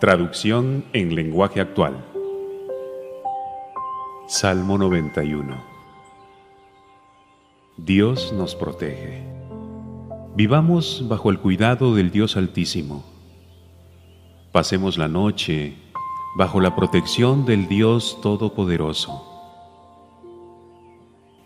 [0.00, 2.04] Traducción en lenguaje actual.
[4.26, 5.64] Salmo 91.
[7.76, 9.22] Dios nos protege.
[10.34, 13.04] Vivamos bajo el cuidado del Dios Altísimo.
[14.50, 15.76] Pasemos la noche
[16.36, 19.30] bajo la protección del Dios Todopoderoso.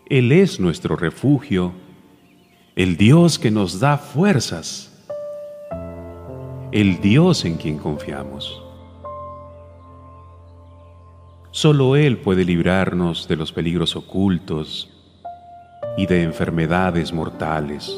[0.07, 1.71] Él es nuestro refugio,
[2.75, 4.88] el Dios que nos da fuerzas
[6.71, 8.61] el Dios en quien confiamos.
[11.49, 14.87] Solo Él puede librarnos de los peligros ocultos
[15.97, 17.91] y de enfermedades mortales.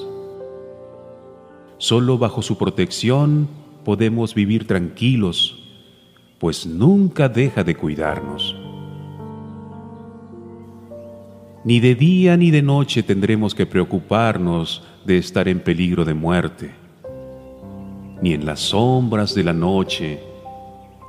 [1.77, 3.49] Solo bajo su protección
[3.83, 5.59] podemos vivir tranquilos,
[6.39, 8.55] pues nunca deja de cuidarnos.
[11.65, 16.80] Ni de día ni de noche tendremos que preocuparnos de estar en peligro de muerte
[18.21, 20.21] ni en las sombras de la noche,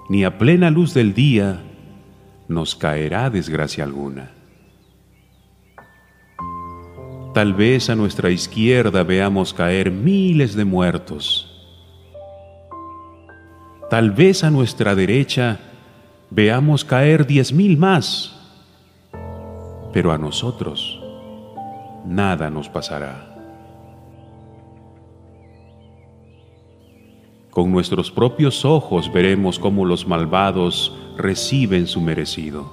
[0.09, 1.61] ni a plena luz del día,
[2.49, 4.31] nos caerá desgracia alguna.
[7.35, 11.49] Tal vez a nuestra izquierda veamos caer miles de muertos.
[13.89, 15.61] Tal vez a nuestra derecha
[16.31, 18.39] veamos caer diez mil más.
[19.93, 20.99] Pero a nosotros
[22.07, 23.31] nada nos pasará.
[27.53, 32.72] Con nuestros propios ojos veremos cómo los malvados reciben su merecido.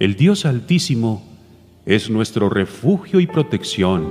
[0.00, 1.22] El Dios Altísimo
[1.86, 4.08] es nuestro refugio y protección.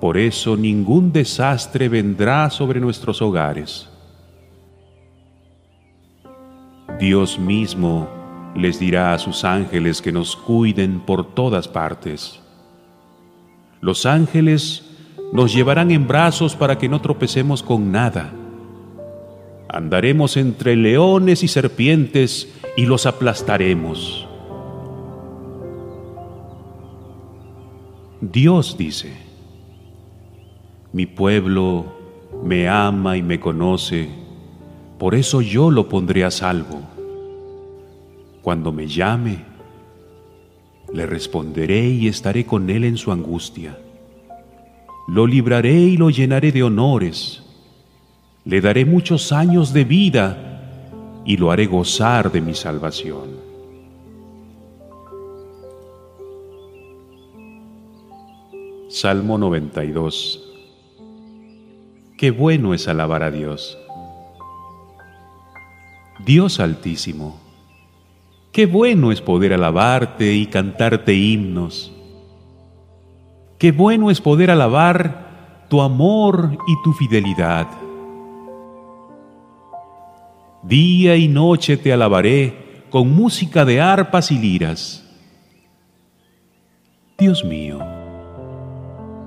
[0.00, 3.88] Por eso ningún desastre vendrá sobre nuestros hogares.
[7.00, 8.08] Dios mismo
[8.54, 12.40] les dirá a sus ángeles que nos cuiden por todas partes.
[13.80, 14.84] Los ángeles
[15.32, 18.32] nos llevarán en brazos para que no tropecemos con nada.
[19.68, 24.26] Andaremos entre leones y serpientes y los aplastaremos.
[28.20, 29.12] Dios dice,
[30.92, 31.84] mi pueblo
[32.42, 34.08] me ama y me conoce,
[34.98, 36.80] por eso yo lo pondré a salvo.
[38.40, 39.44] Cuando me llame,
[40.92, 43.78] le responderé y estaré con él en su angustia.
[45.08, 47.42] Lo libraré y lo llenaré de honores.
[48.44, 53.46] Le daré muchos años de vida y lo haré gozar de mi salvación.
[58.88, 60.42] Salmo 92
[62.16, 63.76] Qué bueno es alabar a Dios.
[66.24, 67.45] Dios Altísimo
[68.56, 71.92] Qué bueno es poder alabarte y cantarte himnos.
[73.58, 77.68] Qué bueno es poder alabar tu amor y tu fidelidad.
[80.62, 85.04] Día y noche te alabaré con música de arpas y liras.
[87.18, 87.80] Dios mío,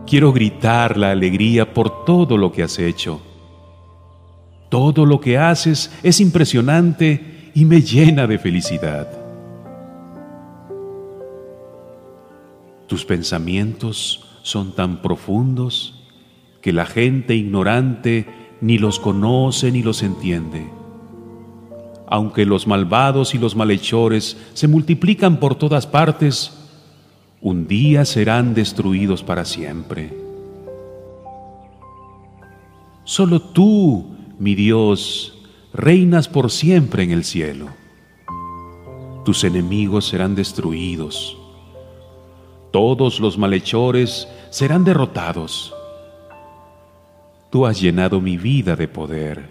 [0.07, 3.21] quiero gritar la alegría por todo lo que has hecho.
[4.69, 9.18] Todo lo que haces es impresionante y me llena de felicidad.
[12.89, 15.93] Tus pensamientos son tan profundos
[16.59, 18.25] que la gente ignorante
[18.61, 20.67] ni los conoce ni los entiende.
[22.07, 26.51] Aunque los malvados y los malhechores se multiplican por todas partes,
[27.41, 30.11] un día serán destruidos para siempre.
[33.03, 34.07] Solo tú,
[34.39, 35.37] mi Dios,
[35.73, 37.67] reinas por siempre en el cielo.
[39.25, 41.38] Tus enemigos serán destruidos.
[42.71, 45.73] Todos los malhechores serán derrotados.
[47.49, 49.49] Tú has llenado mi vida de poder.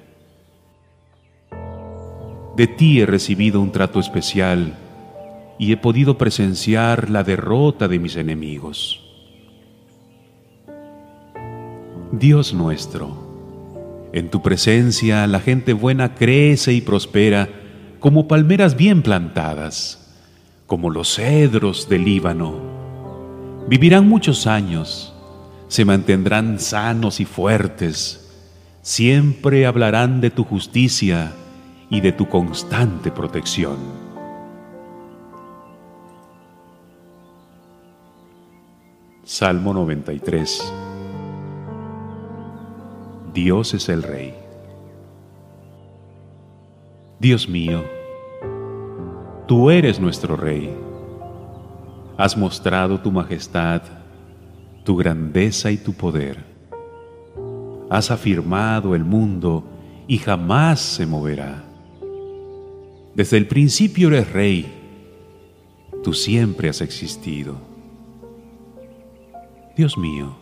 [2.57, 4.77] De ti he recibido un trato especial
[5.59, 9.05] y he podido presenciar la derrota de mis enemigos.
[12.13, 17.49] Dios nuestro, en tu presencia la gente buena crece y prospera
[17.99, 20.17] como palmeras bien plantadas,
[20.67, 22.68] como los cedros del Líbano.
[23.69, 25.13] Vivirán muchos años,
[25.69, 28.27] se mantendrán sanos y fuertes,
[28.81, 31.35] siempre hablarán de tu justicia
[31.91, 33.77] y de tu constante protección.
[39.23, 40.73] Salmo 93
[43.35, 44.35] Dios es el Rey.
[47.21, 47.85] Dios mío,
[49.47, 50.88] tú eres nuestro Rey.
[52.19, 53.81] Has mostrado tu majestad,
[54.85, 56.45] tu grandeza y tu poder.
[57.91, 59.65] has afirmado el mundo
[60.07, 61.65] y jamás se moverá.
[63.15, 64.67] Desde el principio eres rey,
[66.03, 67.57] tú siempre has existido.
[69.77, 70.37] Dios mío,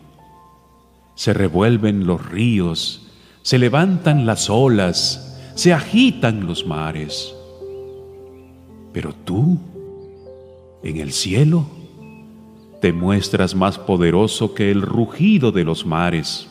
[1.15, 3.11] se revuelven los ríos,
[3.43, 7.35] se levantan las olas, se agitan los mares.
[8.93, 9.59] Pero tú,
[10.83, 11.65] en el cielo,
[12.81, 16.47] te muestras más poderoso que el rugido de los mares,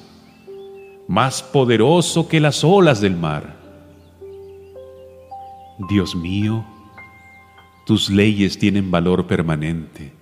[1.07, 3.57] más poderoso que las olas del mar.
[5.89, 6.65] Dios mío,
[7.85, 10.13] tus leyes tienen valor permanente.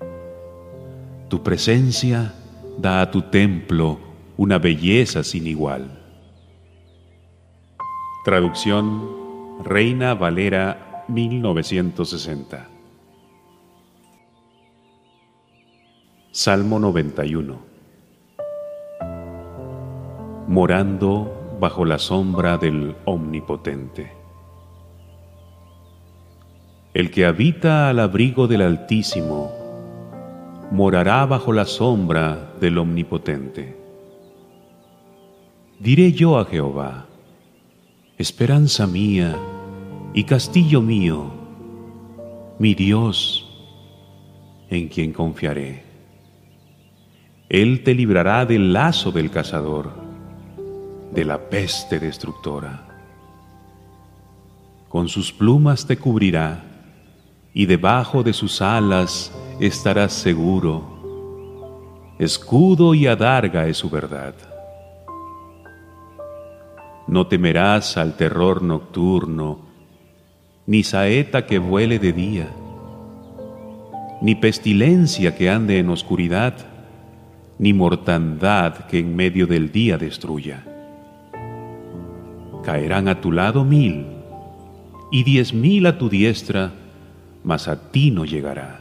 [1.28, 2.34] Tu presencia
[2.78, 3.98] da a tu templo
[4.36, 6.02] una belleza sin igual.
[8.24, 9.08] Traducción
[9.64, 12.73] Reina Valera 1960
[16.36, 17.58] Salmo 91
[20.48, 24.10] Morando bajo la sombra del Omnipotente.
[26.92, 29.52] El que habita al abrigo del Altísimo
[30.72, 33.76] morará bajo la sombra del Omnipotente.
[35.78, 37.06] Diré yo a Jehová,
[38.18, 39.38] esperanza mía
[40.12, 41.32] y castillo mío,
[42.58, 43.48] mi Dios,
[44.68, 45.83] en quien confiaré.
[47.48, 49.92] Él te librará del lazo del cazador,
[51.12, 52.88] de la peste destructora.
[54.88, 56.64] Con sus plumas te cubrirá,
[57.52, 62.14] y debajo de sus alas estarás seguro.
[62.18, 64.34] Escudo y adarga es su verdad.
[67.06, 69.58] No temerás al terror nocturno,
[70.66, 72.48] ni saeta que vuele de día,
[74.22, 76.73] ni pestilencia que ande en oscuridad,
[77.58, 80.64] ni mortandad que en medio del día destruya.
[82.62, 84.06] Caerán a tu lado mil
[85.10, 86.72] y diez mil a tu diestra,
[87.44, 88.80] mas a ti no llegará.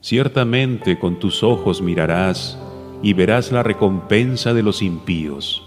[0.00, 2.58] Ciertamente con tus ojos mirarás
[3.02, 5.62] y verás la recompensa de los impíos,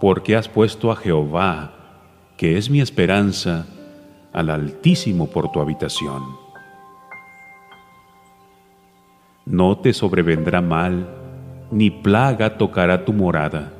[0.00, 1.72] porque has puesto a Jehová,
[2.36, 3.66] que es mi esperanza,
[4.32, 6.45] al Altísimo por tu habitación
[9.46, 11.08] no te sobrevendrá mal,
[11.70, 13.72] ni plaga tocará tu morada,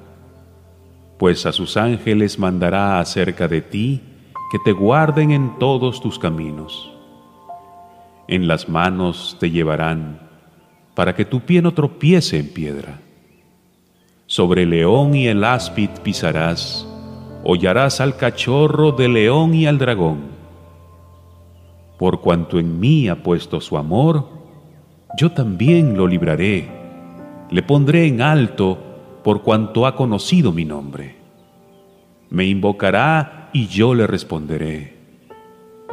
[1.19, 4.01] pues a sus ángeles mandará acerca de ti
[4.53, 6.93] que te guarden en todos tus caminos.
[8.29, 10.21] En las manos te llevarán,
[10.95, 13.01] para que tu pie no tropiece en piedra.
[14.27, 16.87] Sobre el león y el áspid pisarás,
[17.43, 20.37] hollarás al cachorro del león y al dragón.
[21.99, 24.36] Por cuanto en mí ha puesto su amor,
[25.17, 26.69] yo también lo libraré,
[27.51, 28.79] le pondré en alto
[29.25, 31.17] por cuanto ha conocido mi nombre.
[32.29, 34.97] Me invocará y yo le responderé.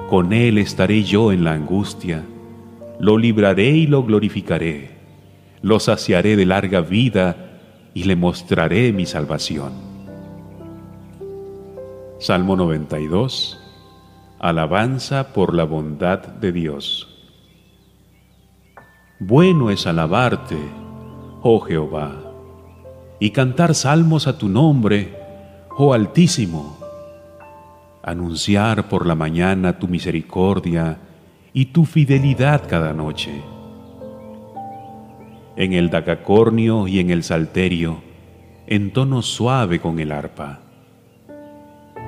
[0.09, 2.23] Con él estaré yo en la angustia,
[2.99, 4.91] lo libraré y lo glorificaré,
[5.61, 7.59] lo saciaré de larga vida
[7.93, 9.71] y le mostraré mi salvación.
[12.19, 13.59] Salmo 92
[14.39, 17.12] Alabanza por la bondad de Dios.
[19.25, 20.57] Bueno es alabarte,
[21.43, 22.11] oh Jehová,
[23.21, 25.17] y cantar salmos a tu nombre,
[25.77, 26.77] oh Altísimo,
[28.03, 30.97] anunciar por la mañana tu misericordia
[31.53, 33.41] y tu fidelidad cada noche.
[35.55, 38.01] En el dacacornio y en el salterio,
[38.67, 40.59] en tono suave con el arpa.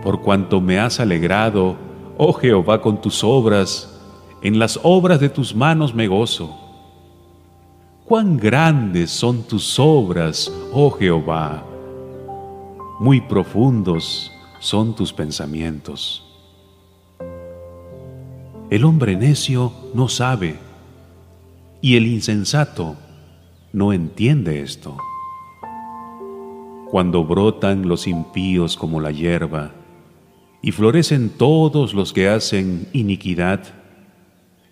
[0.03, 1.77] Por cuanto me has alegrado,
[2.17, 4.01] oh Jehová, con tus obras,
[4.41, 6.64] en las obras de tus manos me gozo
[8.05, 11.65] cuán grandes son tus obras, oh Jehová.
[12.99, 16.21] Muy profundos son tus pensamientos.
[18.69, 20.57] El hombre necio no sabe
[21.81, 22.95] y el insensato
[23.73, 24.97] no entiende esto.
[26.89, 29.71] Cuando brotan los impíos como la hierba
[30.61, 33.61] y florecen todos los que hacen iniquidad,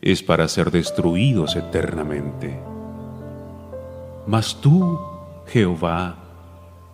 [0.01, 2.72] es para ser destruidos eternamente.
[4.25, 4.99] Mas tú,
[5.47, 6.15] Jehová,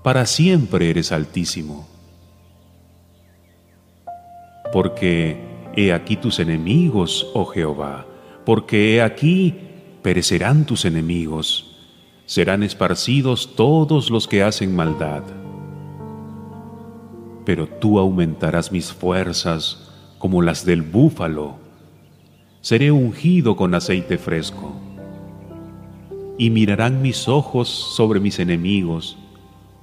[0.03, 1.87] para siempre eres altísimo.
[4.71, 5.37] Porque
[5.75, 8.05] he aquí tus enemigos, oh Jehová,
[8.45, 9.55] porque he aquí
[10.01, 11.75] perecerán tus enemigos,
[12.25, 15.23] serán esparcidos todos los que hacen maldad.
[17.45, 21.57] Pero tú aumentarás mis fuerzas como las del búfalo,
[22.61, 24.88] seré ungido con aceite fresco
[26.39, 29.17] y mirarán mis ojos sobre mis enemigos,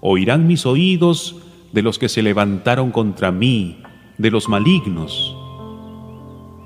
[0.00, 1.36] oirán mis oídos
[1.72, 3.82] de los que se levantaron contra mí,
[4.16, 5.36] de los malignos.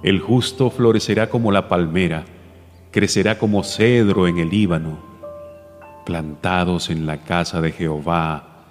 [0.04, 2.24] El justo florecerá como la palmera,
[2.92, 4.96] crecerá como cedro en el Líbano,
[6.06, 8.66] plantados en la casa de Jehová,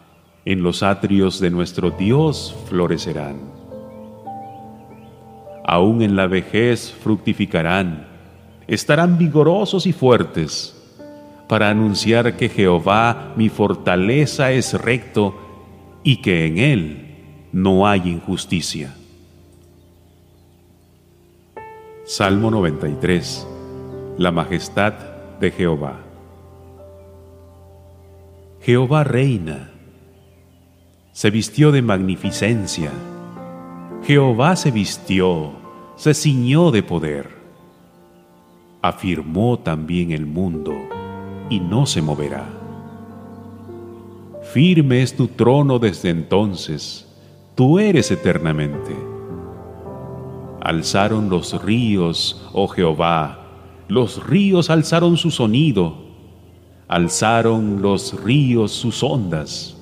[0.45, 3.41] en los atrios de nuestro Dios florecerán.
[5.65, 8.07] Aún en la vejez fructificarán,
[8.67, 10.78] estarán vigorosos y fuertes,
[11.49, 15.35] para anunciar que Jehová mi fortaleza es recto
[16.03, 17.07] y que en él
[17.51, 18.95] no hay injusticia.
[22.05, 23.47] Salmo 93
[24.19, 24.93] La majestad
[25.39, 26.01] de Jehová.
[28.61, 29.71] Jehová reina,
[31.13, 32.91] se vistió de magnificencia,
[34.03, 35.53] Jehová se vistió,
[35.95, 37.27] se ciñó de poder,
[38.83, 40.98] afirmó también el mundo
[41.49, 42.47] y no se moverá.
[44.53, 47.07] Firme es tu trono desde entonces,
[47.55, 48.95] tú eres eternamente.
[50.61, 53.39] Alzaron los ríos, oh Jehová,
[53.87, 55.95] los ríos alzaron su sonido,
[56.87, 59.75] alzaron los ríos sus ondas.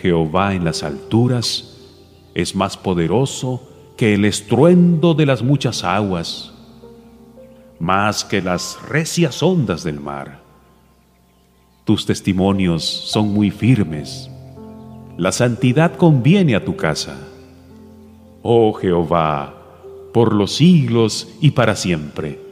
[0.00, 1.76] Jehová en las alturas
[2.34, 3.62] es más poderoso
[3.96, 6.52] que el estruendo de las muchas aguas,
[7.78, 10.40] más que las recias ondas del mar.
[11.84, 14.30] Tus testimonios son muy firmes.
[15.16, 17.16] La santidad conviene a tu casa.
[18.42, 19.54] Oh Jehová,
[20.12, 22.47] por los siglos y para siempre.